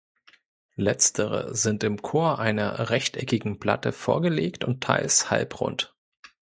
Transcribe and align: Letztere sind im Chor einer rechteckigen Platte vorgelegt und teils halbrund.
Letztere 0.77 1.53
sind 1.53 1.83
im 1.83 2.01
Chor 2.01 2.39
einer 2.39 2.89
rechteckigen 2.89 3.59
Platte 3.59 3.91
vorgelegt 3.91 4.63
und 4.63 4.81
teils 4.81 5.29
halbrund. 5.29 5.93